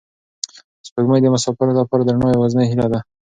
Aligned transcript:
سپوږمۍ 0.87 1.19
د 1.23 1.27
مساپرو 1.33 1.77
لپاره 1.79 2.01
د 2.03 2.09
رڼا 2.15 2.29
یوازینۍ 2.31 2.65
هیله 2.67 2.87
ده. 2.93 2.99